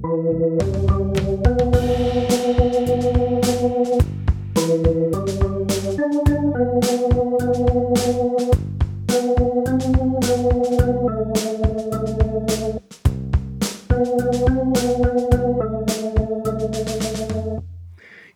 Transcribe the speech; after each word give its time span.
Ihr 0.00 0.10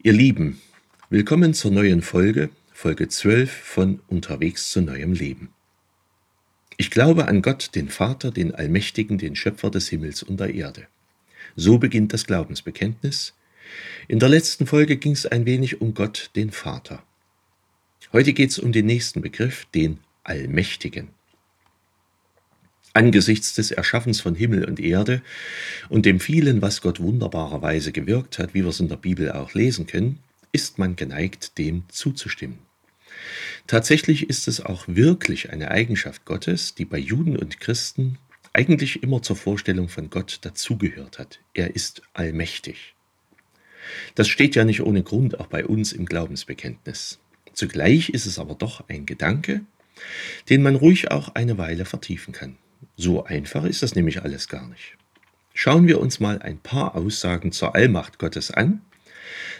Lieben, 0.04 0.60
willkommen 1.10 1.54
zur 1.54 1.70
neuen 1.70 2.02
Folge, 2.02 2.50
Folge 2.72 3.06
12 3.06 3.52
von 3.52 4.00
Unterwegs 4.08 4.70
zu 4.70 4.80
neuem 4.80 5.12
Leben. 5.12 5.50
Ich 6.76 6.90
glaube 6.90 7.28
an 7.28 7.40
Gott, 7.40 7.76
den 7.76 7.88
Vater, 7.88 8.32
den 8.32 8.52
Allmächtigen, 8.52 9.18
den 9.18 9.36
Schöpfer 9.36 9.70
des 9.70 9.88
Himmels 9.88 10.24
und 10.24 10.40
der 10.40 10.52
Erde. 10.52 10.88
So 11.56 11.78
beginnt 11.78 12.12
das 12.12 12.26
Glaubensbekenntnis. 12.26 13.34
In 14.08 14.18
der 14.18 14.28
letzten 14.28 14.66
Folge 14.66 14.96
ging 14.96 15.12
es 15.12 15.26
ein 15.26 15.46
wenig 15.46 15.80
um 15.80 15.94
Gott, 15.94 16.30
den 16.36 16.50
Vater. 16.50 17.02
Heute 18.12 18.32
geht 18.32 18.50
es 18.50 18.58
um 18.58 18.72
den 18.72 18.86
nächsten 18.86 19.22
Begriff, 19.22 19.66
den 19.74 19.98
Allmächtigen. 20.24 21.08
Angesichts 22.94 23.54
des 23.54 23.70
Erschaffens 23.70 24.20
von 24.20 24.34
Himmel 24.34 24.66
und 24.66 24.78
Erde 24.78 25.22
und 25.88 26.04
dem 26.04 26.20
vielen, 26.20 26.60
was 26.60 26.82
Gott 26.82 27.00
wunderbarerweise 27.00 27.90
gewirkt 27.90 28.38
hat, 28.38 28.52
wie 28.52 28.62
wir 28.62 28.68
es 28.68 28.80
in 28.80 28.88
der 28.88 28.96
Bibel 28.96 29.32
auch 29.32 29.54
lesen 29.54 29.86
können, 29.86 30.18
ist 30.52 30.78
man 30.78 30.94
geneigt, 30.96 31.56
dem 31.56 31.84
zuzustimmen. 31.88 32.58
Tatsächlich 33.66 34.28
ist 34.28 34.48
es 34.48 34.60
auch 34.60 34.84
wirklich 34.86 35.50
eine 35.50 35.70
Eigenschaft 35.70 36.26
Gottes, 36.26 36.74
die 36.74 36.84
bei 36.84 36.98
Juden 36.98 37.36
und 37.36 37.60
Christen 37.60 38.18
eigentlich 38.52 39.02
immer 39.02 39.22
zur 39.22 39.36
Vorstellung 39.36 39.88
von 39.88 40.10
Gott 40.10 40.38
dazugehört 40.42 41.18
hat. 41.18 41.40
Er 41.54 41.74
ist 41.74 42.02
allmächtig. 42.12 42.94
Das 44.14 44.28
steht 44.28 44.54
ja 44.54 44.64
nicht 44.64 44.82
ohne 44.82 45.02
Grund 45.02 45.40
auch 45.40 45.46
bei 45.46 45.64
uns 45.64 45.92
im 45.92 46.06
Glaubensbekenntnis. 46.06 47.18
Zugleich 47.52 48.10
ist 48.10 48.26
es 48.26 48.38
aber 48.38 48.54
doch 48.54 48.88
ein 48.88 49.06
Gedanke, 49.06 49.62
den 50.48 50.62
man 50.62 50.76
ruhig 50.76 51.10
auch 51.10 51.34
eine 51.34 51.58
Weile 51.58 51.84
vertiefen 51.84 52.32
kann. 52.32 52.56
So 52.96 53.24
einfach 53.24 53.64
ist 53.64 53.82
das 53.82 53.94
nämlich 53.94 54.22
alles 54.22 54.48
gar 54.48 54.66
nicht. 54.68 54.96
Schauen 55.54 55.86
wir 55.86 56.00
uns 56.00 56.20
mal 56.20 56.40
ein 56.40 56.58
paar 56.58 56.94
Aussagen 56.94 57.52
zur 57.52 57.74
Allmacht 57.74 58.18
Gottes 58.18 58.50
an, 58.50 58.80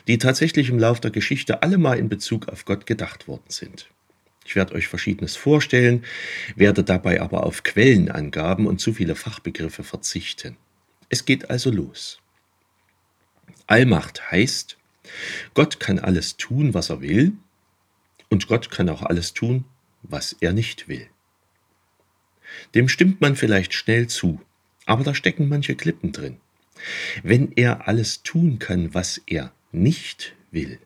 die 0.07 0.19
tatsächlich 0.19 0.69
im 0.69 0.79
Lauf 0.79 1.01
der 1.01 1.11
Geschichte 1.11 1.63
alle 1.63 1.79
mal 1.79 1.99
in 1.99 2.09
Bezug 2.09 2.49
auf 2.49 2.65
Gott 2.65 2.87
gedacht 2.87 3.29
worden 3.29 3.45
sind. 3.49 3.89
Ich 4.45 4.57
werde 4.57 4.75
euch 4.75 4.89
Verschiedenes 4.89 5.37
vorstellen, 5.37 6.05
werde 6.57 6.85
dabei 6.85 7.21
aber 7.21 7.45
auf 7.45 7.63
Quellenangaben 7.63 8.67
und 8.67 8.81
zu 8.81 8.93
viele 8.93 9.15
Fachbegriffe 9.15 9.85
verzichten. 9.85 10.57
Es 11.09 11.25
geht 11.25 11.51
also 11.51 11.71
los. 11.71 12.21
Allmacht 13.67 14.31
heißt, 14.31 14.77
Gott 15.55 15.81
kann 15.81 15.99
alles 15.99 16.37
tun, 16.37 16.75
was 16.75 16.91
er 16.91 17.01
will, 17.01 17.33
und 18.29 18.49
Gott 18.49 18.71
kann 18.71 18.89
auch 18.89 19.03
alles 19.03 19.35
tun, 19.35 19.65
was 20.03 20.37
er 20.41 20.53
nicht 20.53 20.89
will. 20.89 21.07
Dem 22.75 22.89
stimmt 22.89 23.21
man 23.21 23.37
vielleicht 23.37 23.75
schnell 23.75 24.09
zu, 24.09 24.41
aber 24.87 25.05
da 25.05 25.15
stecken 25.15 25.49
manche 25.49 25.75
Klippen 25.75 26.13
drin. 26.13 26.39
Wenn 27.23 27.53
er 27.53 27.89
alles 27.89 28.23
tun 28.23 28.59
kann, 28.59 28.95
was 28.95 29.21
er 29.27 29.53
nicht 29.71 30.35
will, 30.51 30.79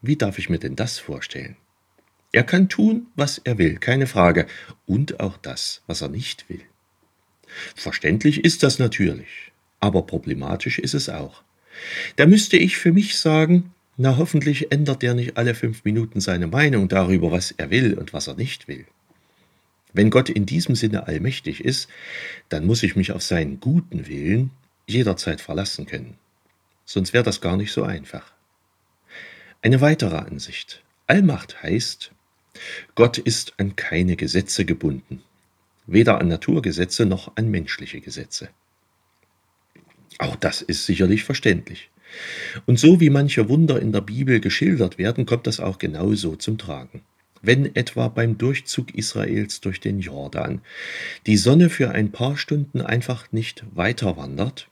wie 0.00 0.16
darf 0.16 0.38
ich 0.38 0.48
mir 0.48 0.58
denn 0.58 0.76
das 0.76 0.98
vorstellen? 0.98 1.56
Er 2.32 2.44
kann 2.44 2.68
tun, 2.68 3.06
was 3.16 3.38
er 3.38 3.58
will, 3.58 3.78
keine 3.78 4.06
Frage, 4.06 4.46
und 4.86 5.20
auch 5.20 5.36
das, 5.38 5.82
was 5.86 6.02
er 6.02 6.08
nicht 6.08 6.48
will. 6.48 6.60
Verständlich 7.74 8.44
ist 8.44 8.62
das 8.62 8.78
natürlich, 8.78 9.52
aber 9.80 10.02
problematisch 10.02 10.78
ist 10.78 10.94
es 10.94 11.08
auch. 11.08 11.42
Da 12.16 12.26
müsste 12.26 12.56
ich 12.56 12.76
für 12.76 12.92
mich 12.92 13.16
sagen, 13.18 13.72
na 13.96 14.16
hoffentlich 14.16 14.70
ändert 14.70 15.02
er 15.02 15.14
nicht 15.14 15.36
alle 15.36 15.54
fünf 15.54 15.84
Minuten 15.84 16.20
seine 16.20 16.46
Meinung 16.46 16.88
darüber, 16.88 17.32
was 17.32 17.52
er 17.52 17.70
will 17.70 17.94
und 17.94 18.12
was 18.12 18.26
er 18.26 18.34
nicht 18.34 18.68
will. 18.68 18.86
Wenn 19.92 20.10
Gott 20.10 20.28
in 20.28 20.46
diesem 20.46 20.74
Sinne 20.74 21.06
allmächtig 21.06 21.64
ist, 21.64 21.88
dann 22.48 22.66
muss 22.66 22.82
ich 22.82 22.94
mich 22.94 23.12
auf 23.12 23.22
seinen 23.22 23.58
guten 23.58 24.06
Willen 24.06 24.50
jederzeit 24.86 25.40
verlassen 25.40 25.86
können. 25.86 26.18
Sonst 26.84 27.12
wäre 27.12 27.24
das 27.24 27.40
gar 27.40 27.56
nicht 27.56 27.72
so 27.72 27.82
einfach. 27.82 28.32
Eine 29.62 29.80
weitere 29.80 30.16
Ansicht. 30.16 30.82
Allmacht 31.06 31.62
heißt, 31.62 32.12
Gott 32.94 33.18
ist 33.18 33.54
an 33.58 33.76
keine 33.76 34.16
Gesetze 34.16 34.64
gebunden, 34.64 35.22
weder 35.86 36.20
an 36.20 36.28
Naturgesetze 36.28 37.06
noch 37.06 37.32
an 37.36 37.50
menschliche 37.50 38.00
Gesetze. 38.00 38.48
Auch 40.18 40.36
das 40.36 40.62
ist 40.62 40.86
sicherlich 40.86 41.24
verständlich. 41.24 41.90
Und 42.66 42.78
so 42.78 43.00
wie 43.00 43.10
manche 43.10 43.48
Wunder 43.48 43.80
in 43.80 43.92
der 43.92 44.00
Bibel 44.00 44.40
geschildert 44.40 44.98
werden, 44.98 45.26
kommt 45.26 45.46
das 45.46 45.60
auch 45.60 45.78
genauso 45.78 46.36
zum 46.36 46.58
Tragen. 46.58 47.02
Wenn 47.40 47.76
etwa 47.76 48.08
beim 48.08 48.36
Durchzug 48.36 48.94
Israels 48.94 49.60
durch 49.60 49.80
den 49.80 50.00
Jordan 50.00 50.60
die 51.26 51.36
Sonne 51.36 51.70
für 51.70 51.90
ein 51.90 52.10
paar 52.10 52.36
Stunden 52.36 52.80
einfach 52.80 53.30
nicht 53.30 53.64
weiter 53.74 54.16
wandert, 54.16 54.68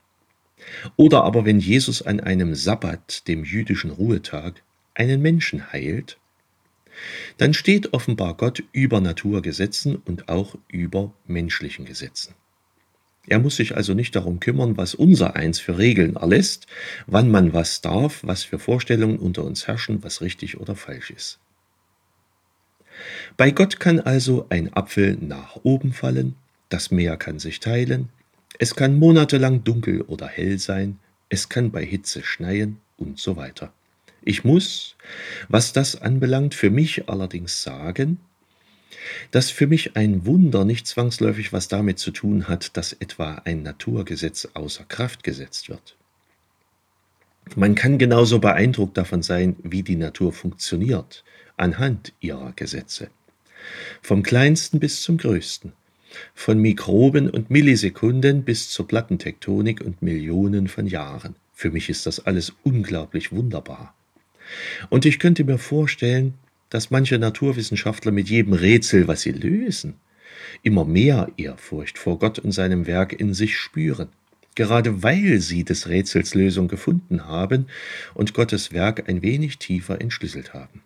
oder 0.96 1.22
aber 1.22 1.44
wenn 1.44 1.60
Jesus 1.60 2.02
an 2.02 2.18
einem 2.18 2.54
Sabbat, 2.54 3.28
dem 3.28 3.44
jüdischen 3.44 3.90
Ruhetag, 3.90 4.62
einen 4.94 5.20
Menschen 5.22 5.72
heilt, 5.72 6.18
dann 7.36 7.54
steht 7.54 7.92
offenbar 7.92 8.36
Gott 8.36 8.62
über 8.72 9.00
Naturgesetzen 9.00 9.96
und 9.96 10.28
auch 10.28 10.56
über 10.68 11.12
menschlichen 11.26 11.84
Gesetzen. 11.84 12.34
Er 13.28 13.40
muss 13.40 13.56
sich 13.56 13.76
also 13.76 13.92
nicht 13.92 14.14
darum 14.14 14.38
kümmern, 14.38 14.76
was 14.76 14.94
unser 14.94 15.34
eins 15.34 15.58
für 15.58 15.78
Regeln 15.78 16.14
erlässt, 16.16 16.66
wann 17.06 17.30
man 17.30 17.52
was 17.52 17.80
darf, 17.80 18.20
was 18.22 18.44
für 18.44 18.58
Vorstellungen 18.58 19.18
unter 19.18 19.44
uns 19.44 19.66
herrschen, 19.66 20.02
was 20.04 20.20
richtig 20.20 20.60
oder 20.60 20.76
falsch 20.76 21.10
ist. 21.10 21.38
Bei 23.36 23.50
Gott 23.50 23.80
kann 23.80 24.00
also 24.00 24.46
ein 24.48 24.72
Apfel 24.72 25.18
nach 25.20 25.56
oben 25.64 25.92
fallen, 25.92 26.36
das 26.68 26.90
Meer 26.90 27.16
kann 27.16 27.38
sich 27.38 27.60
teilen, 27.60 28.08
es 28.58 28.74
kann 28.74 28.98
monatelang 28.98 29.64
dunkel 29.64 30.00
oder 30.02 30.26
hell 30.26 30.58
sein, 30.58 30.98
es 31.28 31.48
kann 31.48 31.70
bei 31.70 31.84
Hitze 31.84 32.22
schneien 32.22 32.80
und 32.96 33.18
so 33.18 33.36
weiter. 33.36 33.72
Ich 34.28 34.42
muss, 34.42 34.96
was 35.48 35.72
das 35.72 36.02
anbelangt, 36.02 36.52
für 36.52 36.68
mich 36.68 37.08
allerdings 37.08 37.62
sagen, 37.62 38.18
dass 39.30 39.52
für 39.52 39.68
mich 39.68 39.96
ein 39.96 40.26
Wunder 40.26 40.64
nicht 40.64 40.88
zwangsläufig 40.88 41.52
was 41.52 41.68
damit 41.68 42.00
zu 42.00 42.10
tun 42.10 42.48
hat, 42.48 42.76
dass 42.76 42.92
etwa 42.92 43.36
ein 43.44 43.62
Naturgesetz 43.62 44.48
außer 44.52 44.82
Kraft 44.82 45.22
gesetzt 45.22 45.68
wird. 45.68 45.96
Man 47.54 47.76
kann 47.76 47.98
genauso 47.98 48.40
beeindruckt 48.40 48.96
davon 48.96 49.22
sein, 49.22 49.54
wie 49.62 49.84
die 49.84 49.94
Natur 49.94 50.32
funktioniert, 50.32 51.22
anhand 51.56 52.12
ihrer 52.18 52.52
Gesetze. 52.56 53.10
Vom 54.02 54.24
kleinsten 54.24 54.80
bis 54.80 55.02
zum 55.02 55.18
größten, 55.18 55.72
von 56.34 56.58
Mikroben 56.58 57.30
und 57.30 57.48
Millisekunden 57.48 58.42
bis 58.42 58.70
zur 58.70 58.88
Plattentektonik 58.88 59.82
und 59.82 60.02
Millionen 60.02 60.66
von 60.66 60.88
Jahren. 60.88 61.36
Für 61.54 61.70
mich 61.70 61.88
ist 61.88 62.06
das 62.06 62.26
alles 62.26 62.52
unglaublich 62.64 63.30
wunderbar. 63.30 63.94
Und 64.88 65.04
ich 65.04 65.18
könnte 65.18 65.44
mir 65.44 65.58
vorstellen, 65.58 66.34
dass 66.70 66.90
manche 66.90 67.18
Naturwissenschaftler 67.18 68.12
mit 68.12 68.28
jedem 68.28 68.52
Rätsel, 68.52 69.08
was 69.08 69.22
sie 69.22 69.32
lösen, 69.32 69.94
immer 70.62 70.84
mehr 70.84 71.28
Ehrfurcht 71.36 71.98
vor 71.98 72.18
Gott 72.18 72.38
und 72.38 72.52
seinem 72.52 72.86
Werk 72.86 73.12
in 73.12 73.34
sich 73.34 73.56
spüren, 73.56 74.08
gerade 74.54 75.02
weil 75.02 75.40
sie 75.40 75.64
des 75.64 75.88
Rätsels 75.88 76.34
Lösung 76.34 76.68
gefunden 76.68 77.26
haben 77.26 77.66
und 78.14 78.34
Gottes 78.34 78.72
Werk 78.72 79.08
ein 79.08 79.22
wenig 79.22 79.58
tiefer 79.58 80.00
entschlüsselt 80.00 80.54
haben. 80.54 80.82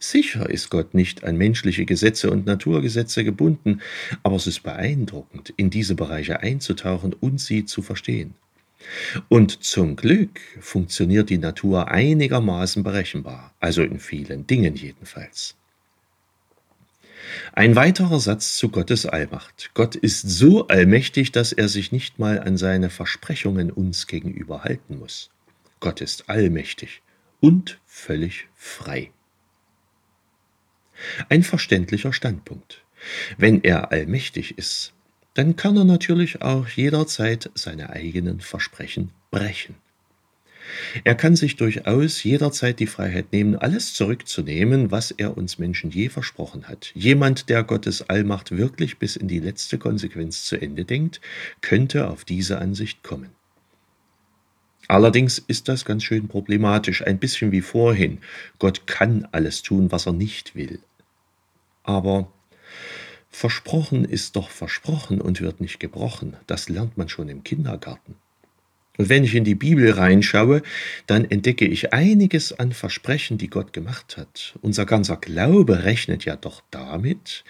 Sicher 0.00 0.48
ist 0.48 0.70
Gott 0.70 0.94
nicht 0.94 1.24
an 1.24 1.36
menschliche 1.36 1.84
Gesetze 1.84 2.30
und 2.30 2.46
Naturgesetze 2.46 3.24
gebunden, 3.24 3.80
aber 4.22 4.36
es 4.36 4.46
ist 4.46 4.62
beeindruckend, 4.62 5.52
in 5.56 5.70
diese 5.70 5.96
Bereiche 5.96 6.40
einzutauchen 6.40 7.14
und 7.14 7.40
sie 7.40 7.64
zu 7.64 7.82
verstehen. 7.82 8.34
Und 9.28 9.64
zum 9.64 9.96
Glück 9.96 10.40
funktioniert 10.60 11.30
die 11.30 11.38
Natur 11.38 11.88
einigermaßen 11.88 12.82
berechenbar, 12.82 13.52
also 13.60 13.82
in 13.82 13.98
vielen 13.98 14.46
Dingen 14.46 14.76
jedenfalls. 14.76 15.56
Ein 17.52 17.76
weiterer 17.76 18.20
Satz 18.20 18.56
zu 18.56 18.70
Gottes 18.70 19.04
Allmacht. 19.04 19.70
Gott 19.74 19.96
ist 19.96 20.28
so 20.28 20.68
allmächtig, 20.68 21.32
dass 21.32 21.52
er 21.52 21.68
sich 21.68 21.92
nicht 21.92 22.18
mal 22.18 22.40
an 22.40 22.56
seine 22.56 22.90
Versprechungen 22.90 23.70
uns 23.70 24.06
gegenüber 24.06 24.64
halten 24.64 24.98
muss. 24.98 25.30
Gott 25.80 26.00
ist 26.00 26.28
allmächtig 26.30 27.02
und 27.40 27.78
völlig 27.86 28.48
frei. 28.54 29.10
Ein 31.28 31.42
verständlicher 31.42 32.12
Standpunkt. 32.12 32.82
Wenn 33.36 33.62
er 33.62 33.92
allmächtig 33.92 34.58
ist, 34.58 34.92
dann 35.38 35.54
kann 35.54 35.76
er 35.76 35.84
natürlich 35.84 36.42
auch 36.42 36.66
jederzeit 36.66 37.48
seine 37.54 37.90
eigenen 37.90 38.40
Versprechen 38.40 39.10
brechen. 39.30 39.76
Er 41.04 41.14
kann 41.14 41.36
sich 41.36 41.54
durchaus 41.54 42.24
jederzeit 42.24 42.80
die 42.80 42.88
Freiheit 42.88 43.32
nehmen, 43.32 43.54
alles 43.54 43.94
zurückzunehmen, 43.94 44.90
was 44.90 45.12
er 45.12 45.36
uns 45.38 45.60
Menschen 45.60 45.92
je 45.92 46.08
versprochen 46.08 46.66
hat. 46.66 46.90
Jemand, 46.96 47.48
der 47.50 47.62
Gottes 47.62 48.10
Allmacht 48.10 48.50
wirklich 48.50 48.98
bis 48.98 49.14
in 49.14 49.28
die 49.28 49.38
letzte 49.38 49.78
Konsequenz 49.78 50.44
zu 50.44 50.60
Ende 50.60 50.84
denkt, 50.84 51.20
könnte 51.60 52.08
auf 52.10 52.24
diese 52.24 52.58
Ansicht 52.58 53.04
kommen. 53.04 53.30
Allerdings 54.88 55.38
ist 55.38 55.68
das 55.68 55.84
ganz 55.84 56.02
schön 56.02 56.26
problematisch, 56.26 57.06
ein 57.06 57.20
bisschen 57.20 57.52
wie 57.52 57.60
vorhin. 57.60 58.18
Gott 58.58 58.88
kann 58.88 59.28
alles 59.30 59.62
tun, 59.62 59.92
was 59.92 60.06
er 60.06 60.14
nicht 60.14 60.56
will. 60.56 60.80
Aber 61.84 62.28
versprochen 63.30 64.04
ist 64.04 64.36
doch 64.36 64.50
versprochen 64.50 65.20
und 65.20 65.40
wird 65.40 65.60
nicht 65.60 65.80
gebrochen. 65.80 66.36
Das 66.46 66.68
lernt 66.68 66.96
man 66.96 67.08
schon 67.08 67.28
im 67.28 67.44
Kindergarten. 67.44 68.16
Und 68.98 69.08
wenn 69.08 69.22
ich 69.22 69.36
in 69.36 69.44
die 69.44 69.54
Bibel 69.54 69.92
reinschaue, 69.92 70.60
dann 71.06 71.24
entdecke 71.24 71.64
ich 71.64 71.92
einiges 71.92 72.52
an 72.52 72.72
Versprechen, 72.72 73.38
die 73.38 73.48
Gott 73.48 73.72
gemacht 73.72 74.16
hat. 74.16 74.58
Unser 74.60 74.86
ganzer 74.86 75.16
Glaube 75.16 75.84
rechnet 75.84 76.24
ja 76.24 76.34
doch 76.34 76.62
damit, 76.72 77.44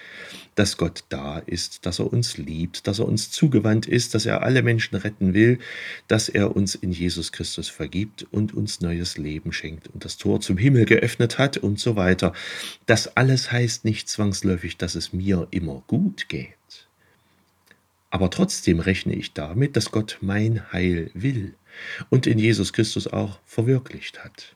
dass 0.54 0.76
Gott 0.76 1.04
da 1.08 1.38
ist, 1.38 1.86
dass 1.86 2.00
er 2.00 2.12
uns 2.12 2.36
liebt, 2.36 2.86
dass 2.86 2.98
er 2.98 3.06
uns 3.06 3.30
zugewandt 3.30 3.86
ist, 3.86 4.14
dass 4.14 4.26
er 4.26 4.42
alle 4.42 4.62
Menschen 4.62 4.96
retten 4.96 5.32
will, 5.32 5.58
dass 6.06 6.28
er 6.28 6.54
uns 6.54 6.74
in 6.74 6.92
Jesus 6.92 7.32
Christus 7.32 7.70
vergibt 7.70 8.26
und 8.30 8.52
uns 8.52 8.82
neues 8.82 9.16
Leben 9.16 9.52
schenkt 9.52 9.88
und 9.88 10.04
das 10.04 10.18
Tor 10.18 10.42
zum 10.42 10.58
Himmel 10.58 10.84
geöffnet 10.84 11.38
hat 11.38 11.56
und 11.56 11.80
so 11.80 11.96
weiter. 11.96 12.34
Das 12.84 13.16
alles 13.16 13.50
heißt 13.50 13.86
nicht 13.86 14.10
zwangsläufig, 14.10 14.76
dass 14.76 14.94
es 14.94 15.14
mir 15.14 15.48
immer 15.50 15.82
gut 15.86 16.28
geht. 16.28 16.87
Aber 18.10 18.30
trotzdem 18.30 18.80
rechne 18.80 19.14
ich 19.14 19.32
damit, 19.32 19.76
dass 19.76 19.90
Gott 19.90 20.18
mein 20.20 20.72
Heil 20.72 21.10
will 21.14 21.54
und 22.08 22.26
in 22.26 22.38
Jesus 22.38 22.72
Christus 22.72 23.06
auch 23.06 23.38
verwirklicht 23.44 24.24
hat. 24.24 24.54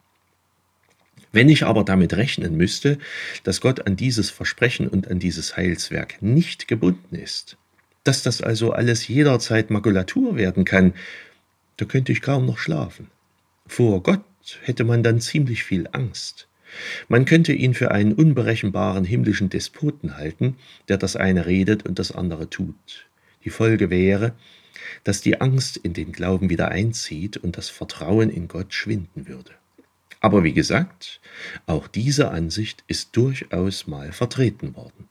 Wenn 1.33 1.49
ich 1.49 1.65
aber 1.65 1.85
damit 1.85 2.15
rechnen 2.15 2.57
müsste, 2.57 2.99
dass 3.43 3.61
Gott 3.61 3.87
an 3.87 3.97
dieses 3.97 4.31
Versprechen 4.31 4.89
und 4.89 5.11
an 5.11 5.19
dieses 5.19 5.57
Heilswerk 5.57 6.21
nicht 6.21 6.69
gebunden 6.69 7.17
ist, 7.17 7.57
dass 8.05 8.23
das 8.23 8.43
also 8.43 8.73
alles 8.73 9.09
jederzeit 9.09 9.71
Makulatur 9.71 10.37
werden 10.37 10.65
kann, 10.65 10.93
da 11.77 11.87
könnte 11.87 12.13
ich 12.13 12.21
kaum 12.21 12.45
noch 12.45 12.59
schlafen. 12.59 13.09
Vor 13.67 14.03
Gott 14.03 14.25
hätte 14.63 14.85
man 14.85 15.03
dann 15.03 15.21
ziemlich 15.21 15.65
viel 15.65 15.89
Angst. 15.93 16.49
Man 17.09 17.25
könnte 17.25 17.53
ihn 17.53 17.75
für 17.75 17.91
einen 17.91 18.13
unberechenbaren 18.13 19.05
himmlischen 19.05 19.51
Despoten 19.51 20.17
halten, 20.17 20.57
der 20.89 20.99
das 20.99 21.17
eine 21.17 21.47
redet 21.47 21.85
und 21.87 21.99
das 21.99 22.13
andere 22.13 22.51
tut. 22.51 23.07
Die 23.45 23.51
Folge 23.51 23.91
wäre, 23.91 24.35
dass 25.05 25.21
die 25.21 25.41
Angst 25.41 25.77
in 25.77 25.93
den 25.93 26.13
Glauben 26.13 26.51
wieder 26.51 26.69
einzieht 26.69 27.37
und 27.37 27.57
das 27.57 27.69
Vertrauen 27.69 28.31
in 28.31 28.49
Gott 28.49 28.73
schwinden 28.75 29.27
würde. 29.27 29.53
Aber 30.21 30.45
wie 30.45 30.53
gesagt, 30.53 31.21
auch 31.67 31.89
diese 31.89 32.31
Ansicht 32.31 32.85
ist 32.87 33.17
durchaus 33.17 33.87
mal 33.87 34.13
vertreten 34.13 34.77
worden. 34.77 35.09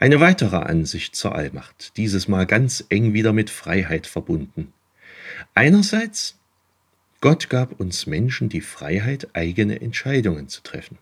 Eine 0.00 0.20
weitere 0.20 0.56
Ansicht 0.56 1.16
zur 1.16 1.34
Allmacht, 1.34 1.96
dieses 1.96 2.28
Mal 2.28 2.46
ganz 2.46 2.84
eng 2.88 3.12
wieder 3.12 3.32
mit 3.32 3.50
Freiheit 3.50 4.06
verbunden. 4.06 4.72
Einerseits, 5.54 6.38
Gott 7.20 7.50
gab 7.50 7.80
uns 7.80 8.06
Menschen 8.06 8.48
die 8.48 8.60
Freiheit, 8.60 9.28
eigene 9.34 9.80
Entscheidungen 9.80 10.48
zu 10.48 10.62
treffen. 10.62 10.98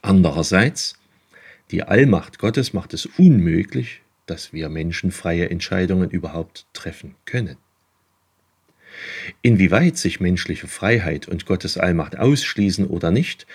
Andererseits, 0.00 0.98
die 1.70 1.82
Allmacht 1.82 2.38
Gottes 2.38 2.72
macht 2.72 2.94
es 2.94 3.06
unmöglich, 3.06 4.02
dass 4.26 4.52
wir 4.52 4.68
Menschen 4.68 5.10
freie 5.10 5.50
Entscheidungen 5.50 6.10
überhaupt 6.10 6.66
treffen 6.72 7.14
können. 7.24 7.56
Inwieweit 9.42 9.96
sich 9.96 10.20
menschliche 10.20 10.68
Freiheit 10.68 11.28
und 11.28 11.46
Gottes 11.46 11.76
Allmacht 11.76 12.16
ausschließen 12.16 12.86
oder 12.86 13.10
nicht, 13.10 13.46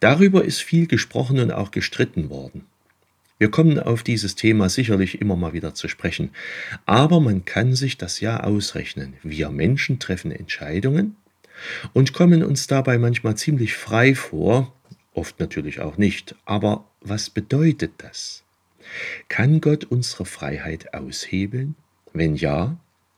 darüber 0.00 0.44
ist 0.44 0.60
viel 0.60 0.86
gesprochen 0.86 1.38
und 1.38 1.52
auch 1.52 1.70
gestritten 1.70 2.30
worden. 2.30 2.66
Wir 3.38 3.50
kommen 3.50 3.78
auf 3.78 4.02
dieses 4.02 4.34
Thema 4.34 4.68
sicherlich 4.68 5.20
immer 5.20 5.36
mal 5.36 5.52
wieder 5.52 5.72
zu 5.72 5.86
sprechen, 5.86 6.30
aber 6.86 7.20
man 7.20 7.44
kann 7.44 7.74
sich 7.74 7.96
das 7.96 8.20
ja 8.20 8.40
ausrechnen. 8.40 9.14
Wir 9.22 9.50
Menschen 9.50 10.00
treffen 10.00 10.32
Entscheidungen 10.32 11.16
und 11.92 12.12
kommen 12.12 12.42
uns 12.42 12.66
dabei 12.66 12.98
manchmal 12.98 13.36
ziemlich 13.36 13.74
frei 13.74 14.16
vor, 14.16 14.74
oft 15.14 15.38
natürlich 15.38 15.80
auch 15.80 15.98
nicht. 15.98 16.34
Aber 16.44 16.84
was 17.00 17.30
bedeutet 17.30 17.92
das? 17.98 18.42
Kann 19.28 19.60
Gott 19.60 19.84
unsere 19.84 20.24
Freiheit 20.24 20.94
aushebeln? 20.94 21.74
Wenn 22.12 22.36
ja, 22.36 22.76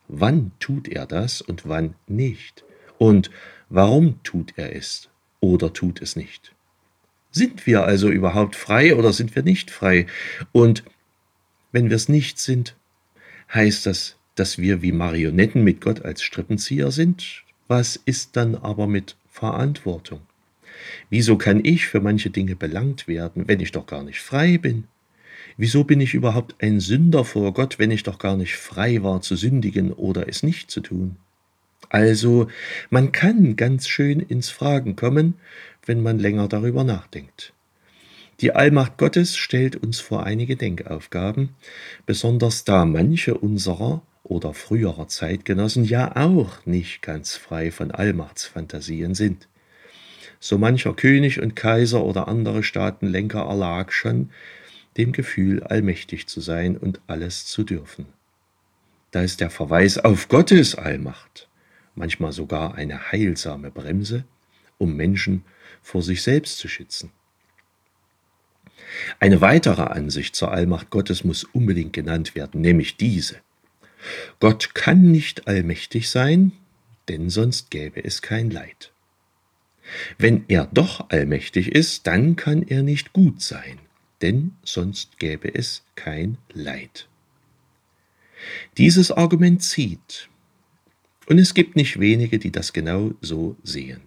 wann 0.09 0.53
tut 0.59 0.89
er 0.89 1.07
das 1.07 1.41
und 1.41 1.69
wann 1.69 1.95
nicht? 2.07 2.65
Und 2.99 3.31
warum 3.69 4.23
tut 4.23 4.55
er 4.57 4.75
es 4.75 5.09
oder 5.41 5.73
tut 5.73 6.03
es 6.03 6.17
nicht? 6.17 6.53
Sind 7.31 7.67
wir 7.67 7.85
also 7.85 8.11
überhaupt 8.11 8.57
frei 8.57 8.97
oder 8.97 9.13
sind 9.13 9.35
wir 9.37 9.43
nicht 9.43 9.71
frei? 9.71 10.07
Und 10.53 10.83
wenn 11.73 11.89
wir 11.89 11.97
es 11.97 12.09
nicht 12.09 12.39
sind, 12.39 12.77
heißt 13.55 13.87
das, 13.87 14.17
dass 14.35 14.59
wir 14.59 14.83
wie 14.83 14.93
Marionetten 14.93 15.63
mit 15.63 15.81
Gott 15.81 16.05
als 16.05 16.23
Strippenzieher 16.23 16.91
sind? 16.91 17.45
Was 17.69 17.97
ist 17.97 18.37
dann 18.37 18.57
aber 18.57 18.87
mit 18.87 19.17
Verantwortung? 19.31 20.23
Wieso 21.09 21.37
kann 21.37 21.65
ich 21.65 21.87
für 21.87 22.01
manche 22.01 22.31
Dinge 22.31 22.57
belangt 22.57 23.07
werden, 23.07 23.47
wenn 23.47 23.61
ich 23.61 23.73
doch 23.73 23.87
gar 23.87 24.03
nicht 24.03 24.21
frei 24.21 24.59
bin? 24.59 24.85
Wieso 25.57 25.85
bin 25.85 26.01
ich 26.01 26.15
überhaupt 26.15 26.55
ein 26.63 26.81
Sünder 26.81 27.25
vor 27.25 27.53
Gott, 27.53 27.79
wenn 27.79 27.91
ich 27.91 28.03
doch 28.03 28.19
gar 28.19 28.37
nicht 28.37 28.57
frei 28.57 29.03
war 29.03 29.21
zu 29.21 29.37
sündigen 29.37 29.93
oder 29.93 30.29
es 30.29 30.43
nicht 30.43 30.71
zu 30.71 30.81
tun? 30.81 31.17
Also, 31.89 32.49
man 32.89 33.13
kann 33.13 33.57
ganz 33.57 33.89
schön 33.89 34.21
ins 34.21 34.49
Fragen 34.49 34.97
kommen, 34.97 35.35
wenn 35.85 36.03
man 36.03 36.19
länger 36.19 36.49
darüber 36.49 36.85
nachdenkt. 36.85 37.53
Die 38.41 38.55
Allmacht 38.55 38.97
Gottes 38.97 39.37
stellt 39.37 39.77
uns 39.77 40.01
vor 40.01 40.25
einige 40.25 40.57
Denkaufgaben, 40.57 41.51
besonders 42.07 42.65
da 42.65 42.87
manche 42.87 43.35
unserer 43.35 44.03
oder 44.23 44.55
früherer 44.55 45.09
Zeitgenossen 45.09 45.85
ja 45.85 46.17
auch 46.17 46.65
nicht 46.65 47.03
ganz 47.03 47.37
frei 47.37 47.71
von 47.71 47.91
Allmachtsfantasien 47.91 49.15
sind. 49.15 49.49
So 50.39 50.57
mancher 50.57 50.95
König 50.95 51.43
und 51.43 51.55
Kaiser 51.55 52.03
oder 52.03 52.29
andere 52.29 52.63
Staatenlenker 52.63 53.41
erlag 53.41 53.93
schon 53.93 54.31
dem 55.01 55.13
Gefühl, 55.13 55.63
allmächtig 55.63 56.27
zu 56.27 56.43
sein 56.43 56.77
und 56.77 57.01
alles 57.07 57.47
zu 57.47 57.65
dürfen. 57.65 58.07
Da 59.11 59.23
ist 59.23 59.41
der 59.41 59.49
Verweis 59.49 59.97
auf 59.97 60.29
Gottes 60.29 60.75
Allmacht, 60.75 61.49
manchmal 61.95 62.33
sogar 62.33 62.75
eine 62.75 63.11
heilsame 63.11 63.71
Bremse, 63.71 64.25
um 64.77 64.95
Menschen 64.95 65.43
vor 65.81 66.03
sich 66.03 66.23
selbst 66.23 66.59
zu 66.59 66.69
schützen. 66.69 67.11
Eine 69.19 69.41
weitere 69.41 69.83
Ansicht 69.83 70.37
zur 70.37 70.53
Allmacht 70.53 70.91
Gottes 70.91 71.25
muss 71.25 71.45
unbedingt 71.45 71.95
genannt 71.95 72.35
werden, 72.35 72.61
nämlich 72.61 72.99
diese. 72.99 73.37
Gott 74.39 74.75
kann 74.75 75.11
nicht 75.11 75.49
allmächtig 75.49 76.11
sein, 76.11 76.53
denn 77.09 77.31
sonst 77.31 77.71
gäbe 77.71 78.05
es 78.05 78.21
kein 78.21 78.51
Leid. 78.51 78.93
Wenn 80.19 80.45
er 80.49 80.69
doch 80.73 81.09
allmächtig 81.09 81.73
ist, 81.73 82.07
dann 82.07 82.37
kann 82.37 82.63
er 82.63 82.83
nicht 82.83 83.13
gut 83.15 83.41
sein, 83.41 83.79
denn 84.23 84.53
sonst 84.63 85.19
gäbe 85.19 85.55
es 85.55 85.85
kein 85.95 86.39
Leid. 86.53 87.09
Dieses 88.77 89.11
Argument 89.11 89.63
zieht, 89.63 90.29
und 91.27 91.39
es 91.39 91.55
gibt 91.55 91.77
nicht 91.77 92.01
wenige, 92.01 92.39
die 92.39 92.51
das 92.51 92.73
genau 92.73 93.13
so 93.21 93.57
sehen. 93.63 94.01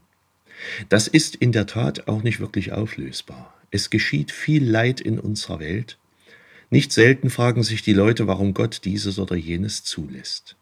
Das 0.90 1.08
ist 1.08 1.36
in 1.36 1.52
der 1.52 1.68
Tat 1.68 2.08
auch 2.08 2.22
nicht 2.22 2.40
wirklich 2.40 2.74
auflösbar. 2.74 3.54
Es 3.72 3.90
geschieht 3.90 4.32
viel 4.32 4.70
Leid 4.70 5.00
in 5.00 5.20
unserer 5.20 5.60
Welt. 5.60 5.98
Nicht 6.70 6.92
selten 6.92 7.30
fragen 7.30 7.64
sich 7.64 7.82
die 7.82 7.94
Leute, 7.94 8.28
warum 8.28 8.54
Gott 8.54 8.82
dieses 8.84 9.20
oder 9.20 9.36
jenes 9.36 9.84
zulässt. 9.84 10.58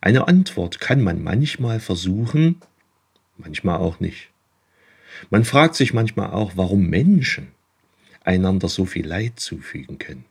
Eine 0.00 0.26
Antwort 0.26 0.80
kann 0.80 1.00
man 1.00 1.22
manchmal 1.22 1.78
versuchen, 1.78 2.60
manchmal 3.36 3.78
auch 3.78 4.00
nicht. 4.00 4.30
Man 5.30 5.44
fragt 5.44 5.76
sich 5.76 5.94
manchmal 5.94 6.30
auch, 6.30 6.52
warum 6.56 6.88
Menschen 6.88 7.52
einander 8.24 8.68
so 8.68 8.84
viel 8.86 9.06
Leid 9.06 9.40
zufügen 9.40 9.98
können. 9.98 10.24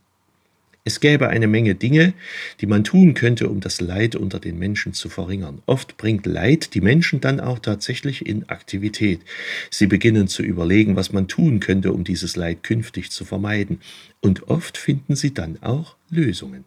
Es 0.83 0.99
gäbe 0.99 1.29
eine 1.29 1.45
Menge 1.45 1.75
Dinge, 1.75 2.13
die 2.59 2.65
man 2.65 2.83
tun 2.83 3.13
könnte, 3.13 3.49
um 3.49 3.59
das 3.59 3.81
Leid 3.81 4.15
unter 4.15 4.39
den 4.39 4.57
Menschen 4.57 4.93
zu 4.93 5.09
verringern. 5.09 5.61
Oft 5.67 5.95
bringt 5.97 6.25
Leid 6.25 6.73
die 6.73 6.81
Menschen 6.81 7.21
dann 7.21 7.39
auch 7.39 7.59
tatsächlich 7.59 8.25
in 8.25 8.49
Aktivität. 8.49 9.21
Sie 9.69 9.85
beginnen 9.85 10.27
zu 10.27 10.41
überlegen, 10.41 10.95
was 10.95 11.11
man 11.11 11.27
tun 11.27 11.59
könnte, 11.59 11.93
um 11.93 12.03
dieses 12.03 12.35
Leid 12.35 12.63
künftig 12.63 13.11
zu 13.11 13.25
vermeiden. 13.25 13.79
Und 14.21 14.49
oft 14.49 14.75
finden 14.75 15.15
sie 15.15 15.35
dann 15.35 15.61
auch 15.61 15.97
Lösungen. 16.09 16.65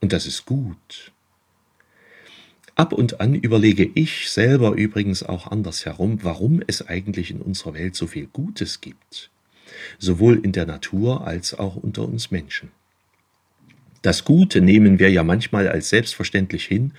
Und 0.00 0.12
das 0.12 0.26
ist 0.26 0.44
gut. 0.44 1.12
Ab 2.74 2.92
und 2.92 3.20
an 3.20 3.36
überlege 3.36 3.88
ich 3.94 4.28
selber 4.28 4.72
übrigens 4.72 5.22
auch 5.22 5.46
andersherum, 5.46 6.18
warum 6.22 6.62
es 6.66 6.88
eigentlich 6.88 7.30
in 7.30 7.40
unserer 7.40 7.74
Welt 7.74 7.94
so 7.94 8.08
viel 8.08 8.26
Gutes 8.26 8.80
gibt 8.80 9.30
sowohl 9.98 10.38
in 10.44 10.52
der 10.52 10.66
Natur 10.66 11.26
als 11.26 11.54
auch 11.54 11.76
unter 11.76 12.02
uns 12.02 12.30
Menschen. 12.30 12.70
Das 14.02 14.24
Gute 14.24 14.60
nehmen 14.60 14.98
wir 14.98 15.10
ja 15.10 15.22
manchmal 15.22 15.68
als 15.68 15.88
selbstverständlich 15.88 16.64
hin 16.64 16.92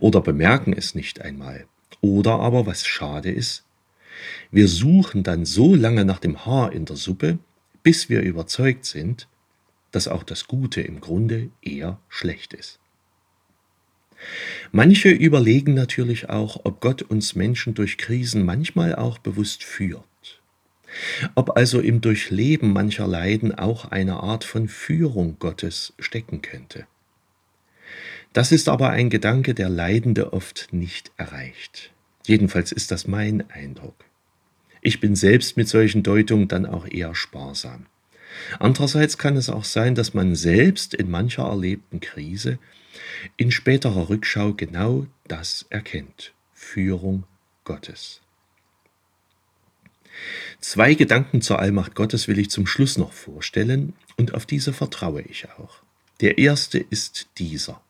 oder 0.00 0.20
bemerken 0.20 0.72
es 0.72 0.94
nicht 0.94 1.20
einmal. 1.20 1.66
Oder 2.00 2.40
aber, 2.40 2.66
was 2.66 2.84
schade 2.84 3.30
ist, 3.30 3.64
wir 4.50 4.66
suchen 4.66 5.22
dann 5.22 5.44
so 5.44 5.74
lange 5.74 6.04
nach 6.04 6.18
dem 6.18 6.44
Haar 6.44 6.72
in 6.72 6.84
der 6.84 6.96
Suppe, 6.96 7.38
bis 7.82 8.08
wir 8.08 8.22
überzeugt 8.22 8.84
sind, 8.84 9.28
dass 9.92 10.08
auch 10.08 10.24
das 10.24 10.48
Gute 10.48 10.80
im 10.80 11.00
Grunde 11.00 11.50
eher 11.62 12.00
schlecht 12.08 12.52
ist. 12.54 12.80
Manche 14.72 15.10
überlegen 15.10 15.74
natürlich 15.74 16.28
auch, 16.28 16.60
ob 16.64 16.80
Gott 16.80 17.02
uns 17.02 17.34
Menschen 17.36 17.74
durch 17.74 17.98
Krisen 17.98 18.44
manchmal 18.44 18.96
auch 18.96 19.18
bewusst 19.18 19.62
führt. 19.62 20.04
Ob 21.34 21.56
also 21.56 21.80
im 21.80 22.00
Durchleben 22.00 22.72
mancher 22.72 23.06
Leiden 23.06 23.54
auch 23.54 23.86
eine 23.86 24.20
Art 24.20 24.44
von 24.44 24.68
Führung 24.68 25.36
Gottes 25.38 25.92
stecken 25.98 26.42
könnte. 26.42 26.86
Das 28.32 28.52
ist 28.52 28.68
aber 28.68 28.90
ein 28.90 29.10
Gedanke, 29.10 29.54
der 29.54 29.68
Leidende 29.68 30.32
oft 30.32 30.68
nicht 30.70 31.10
erreicht. 31.16 31.92
Jedenfalls 32.26 32.72
ist 32.72 32.90
das 32.90 33.06
mein 33.06 33.50
Eindruck. 33.50 34.04
Ich 34.80 35.00
bin 35.00 35.16
selbst 35.16 35.56
mit 35.56 35.68
solchen 35.68 36.02
Deutungen 36.02 36.48
dann 36.48 36.66
auch 36.66 36.86
eher 36.86 37.14
sparsam. 37.14 37.86
Andererseits 38.58 39.18
kann 39.18 39.36
es 39.36 39.48
auch 39.48 39.64
sein, 39.64 39.94
dass 39.94 40.14
man 40.14 40.34
selbst 40.34 40.94
in 40.94 41.10
mancher 41.10 41.44
erlebten 41.44 42.00
Krise 42.00 42.58
in 43.36 43.50
späterer 43.50 44.08
Rückschau 44.08 44.54
genau 44.54 45.06
das 45.26 45.66
erkennt. 45.70 46.32
Führung 46.52 47.24
Gottes. 47.64 48.20
Zwei 50.60 50.94
Gedanken 50.94 51.40
zur 51.40 51.58
Allmacht 51.58 51.94
Gottes 51.94 52.28
will 52.28 52.38
ich 52.38 52.50
zum 52.50 52.66
Schluss 52.66 52.98
noch 52.98 53.12
vorstellen 53.12 53.94
und 54.16 54.34
auf 54.34 54.46
diese 54.46 54.72
vertraue 54.72 55.22
ich 55.22 55.48
auch. 55.50 55.82
Der 56.20 56.38
erste 56.38 56.78
ist 56.78 57.28
dieser. 57.38 57.80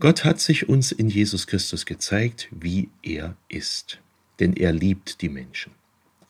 Gott 0.00 0.24
hat 0.24 0.40
sich 0.40 0.68
uns 0.68 0.92
in 0.92 1.08
Jesus 1.08 1.46
Christus 1.46 1.84
gezeigt, 1.84 2.48
wie 2.50 2.88
er 3.02 3.36
ist, 3.48 3.98
denn 4.40 4.54
er 4.54 4.72
liebt 4.72 5.20
die 5.22 5.28
Menschen. 5.28 5.72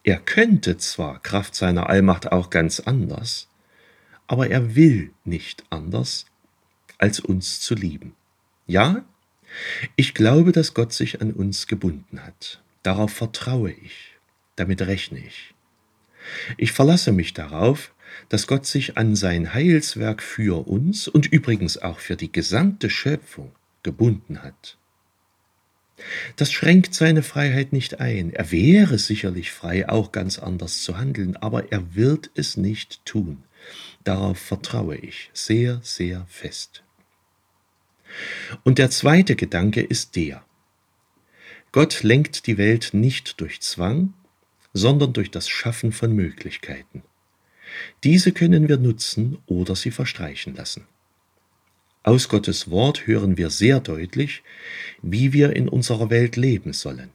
Er 0.05 0.19
könnte 0.19 0.79
zwar 0.79 1.21
Kraft 1.21 1.55
seiner 1.55 1.88
Allmacht 1.88 2.33
auch 2.33 2.50
ganz 2.50 2.81
anders, 2.81 3.49
aber 4.27 4.49
er 4.49 4.75
will 4.75 5.11
nicht 5.25 5.65
anders, 5.71 6.27
als 6.97 7.21
uns 7.21 7.61
zu 7.61 7.75
lieben. 7.75 8.15
Ja, 8.67 9.05
ich 9.97 10.15
glaube, 10.15 10.53
dass 10.53 10.75
Gott 10.75 10.93
sich 10.93 11.21
an 11.21 11.33
uns 11.33 11.67
gebunden 11.67 12.23
hat. 12.23 12.62
Darauf 12.83 13.12
vertraue 13.12 13.73
ich, 13.73 14.08
damit 14.59 14.83
rechne 14.83 15.19
ich. 15.19 15.55
Ich 16.57 16.73
verlasse 16.73 17.12
mich 17.12 17.35
darauf, 17.35 17.95
dass 18.29 18.47
Gott 18.47 18.67
sich 18.67 18.97
an 18.97 19.17
sein 19.17 19.55
Heilswerk 19.55 20.23
für 20.23 20.67
uns 20.67 21.09
und 21.09 21.27
übrigens 21.27 21.79
auch 21.79 22.00
für 22.00 22.17
die 22.17 22.33
gesamte 22.33 22.91
Schöpfung 22.91 23.53
gebunden 23.83 24.43
hat. 24.43 24.77
Das 26.37 26.53
schränkt 26.53 26.95
seine 26.95 27.23
Freiheit 27.23 27.73
nicht 27.73 28.00
ein. 28.00 28.33
Er 28.33 28.53
wäre 28.53 28.99
sicherlich 28.99 29.50
frei, 29.50 29.88
auch 29.88 30.12
ganz 30.12 30.38
anders 30.38 30.83
zu 30.83 30.97
handeln, 30.97 31.37
aber 31.37 31.73
er 31.73 31.95
wird 31.95 32.31
es 32.35 32.57
nicht 32.57 33.05
tun. 33.05 33.43
Darauf 34.05 34.38
vertraue 34.38 34.97
ich 34.97 35.31
sehr, 35.33 35.81
sehr 35.83 36.25
fest. 36.29 36.85
Und 38.65 38.79
der 38.79 38.91
zweite 38.91 39.37
Gedanke 39.37 39.83
ist 39.83 40.17
der. 40.17 40.45
Gott 41.73 42.03
lenkt 42.03 42.47
die 42.47 42.57
Welt 42.57 42.91
nicht 42.93 43.41
durch 43.41 43.61
Zwang, 43.61 44.15
sondern 44.72 45.12
durch 45.12 45.30
das 45.30 45.48
Schaffen 45.48 45.92
von 45.92 46.12
Möglichkeiten. 46.12 47.02
Diese 48.04 48.32
können 48.32 48.68
wir 48.68 48.78
nutzen 48.78 49.38
oder 49.46 49.76
sie 49.76 49.90
verstreichen 49.90 50.54
lassen. 50.54 50.87
Aus 52.02 52.28
Gottes 52.28 52.70
Wort 52.70 53.06
hören 53.06 53.37
wir 53.37 53.50
sehr 53.50 53.80
deutlich, 53.80 54.42
wie 55.02 55.32
wir 55.32 55.54
in 55.54 55.68
unserer 55.68 56.10
Welt 56.10 56.37
leben 56.37 56.72
sollen. 56.72 57.10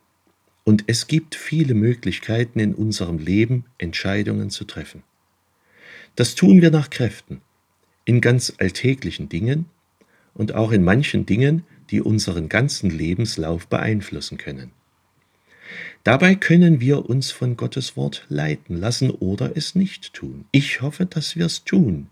Und 0.65 0.83
es 0.87 1.07
gibt 1.07 1.35
viele 1.35 1.73
Möglichkeiten 1.73 2.59
in 2.59 2.75
unserem 2.75 3.17
Leben, 3.17 3.65
Entscheidungen 3.77 4.49
zu 4.49 4.65
treffen. 4.65 5.03
Das 6.15 6.35
tun 6.35 6.61
wir 6.61 6.69
nach 6.69 6.89
Kräften, 6.89 7.41
in 8.05 8.21
ganz 8.21 8.53
alltäglichen 8.59 9.29
Dingen 9.29 9.65
und 10.33 10.53
auch 10.53 10.71
in 10.71 10.83
manchen 10.83 11.25
Dingen, 11.25 11.65
die 11.89 12.01
unseren 12.01 12.49
ganzen 12.49 12.89
Lebenslauf 12.89 13.67
beeinflussen 13.67 14.37
können. 14.37 14.71
Dabei 16.03 16.35
können 16.35 16.79
wir 16.81 17.09
uns 17.09 17.31
von 17.31 17.55
Gottes 17.57 17.95
Wort 17.95 18.25
leiten 18.29 18.77
lassen 18.77 19.09
oder 19.09 19.55
es 19.55 19.75
nicht 19.75 20.13
tun. 20.13 20.45
Ich 20.51 20.81
hoffe, 20.81 21.05
dass 21.05 21.35
wir 21.35 21.45
es 21.45 21.63
tun 21.63 22.09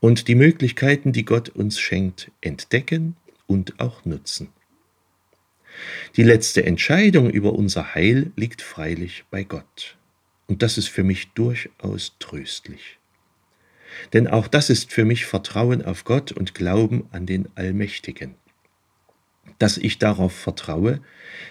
und 0.00 0.28
die 0.28 0.34
Möglichkeiten, 0.34 1.12
die 1.12 1.24
Gott 1.24 1.48
uns 1.48 1.80
schenkt, 1.80 2.30
entdecken 2.40 3.16
und 3.46 3.80
auch 3.80 4.04
nutzen. 4.04 4.48
Die 6.16 6.22
letzte 6.22 6.64
Entscheidung 6.64 7.30
über 7.30 7.52
unser 7.52 7.94
Heil 7.94 8.32
liegt 8.36 8.62
freilich 8.62 9.24
bei 9.30 9.44
Gott. 9.44 9.96
Und 10.46 10.62
das 10.62 10.78
ist 10.78 10.88
für 10.88 11.04
mich 11.04 11.28
durchaus 11.32 12.14
tröstlich. 12.18 12.98
Denn 14.12 14.26
auch 14.26 14.48
das 14.48 14.70
ist 14.70 14.92
für 14.92 15.04
mich 15.04 15.26
Vertrauen 15.26 15.84
auf 15.84 16.04
Gott 16.04 16.32
und 16.32 16.54
Glauben 16.54 17.08
an 17.12 17.26
den 17.26 17.48
Allmächtigen. 17.56 18.34
Dass 19.58 19.78
ich 19.78 19.98
darauf 19.98 20.34
vertraue, 20.34 21.00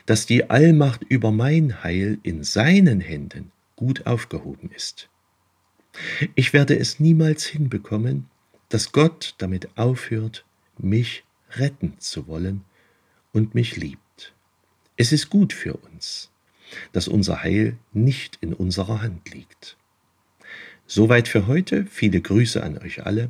dass 0.06 0.26
die 0.26 0.50
Allmacht 0.50 1.04
über 1.04 1.32
mein 1.32 1.84
Heil 1.84 2.20
in 2.24 2.44
seinen 2.44 3.00
Händen 3.00 3.52
gut 3.76 4.06
aufgehoben 4.06 4.70
ist. 4.76 5.10
Ich 6.36 6.54
werde 6.54 6.78
es 6.78 7.00
niemals 7.00 7.46
hinbekommen, 7.46 8.30
dass 8.70 8.92
Gott 8.92 9.36
damit 9.38 9.70
aufhört, 9.78 10.46
mich 10.78 11.24
retten 11.52 12.00
zu 12.00 12.28
wollen 12.28 12.64
und 13.34 13.56
mich 13.56 13.78
liebt. 13.78 14.34
Es 14.98 15.12
ist 15.12 15.30
gut 15.30 15.54
für 15.54 15.74
uns, 15.76 16.32
dass 16.92 17.08
unser 17.08 17.44
Heil 17.44 17.78
nicht 17.94 18.38
in 18.42 18.54
unserer 18.54 19.02
Hand 19.02 19.34
liegt. 19.34 19.78
Soweit 20.88 21.28
für 21.28 21.48
heute. 21.48 21.86
Viele 21.90 22.22
Grüße 22.22 22.62
an 22.62 22.78
euch 22.78 23.06
alle. 23.06 23.30